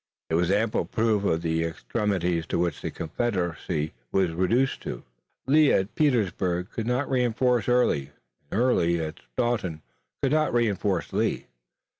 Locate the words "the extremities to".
1.43-2.57